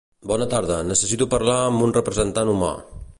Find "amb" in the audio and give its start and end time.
1.67-1.87